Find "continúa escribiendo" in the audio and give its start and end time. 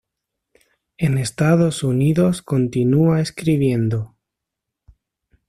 2.41-4.15